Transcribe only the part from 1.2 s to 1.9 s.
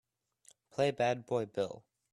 Boy Bill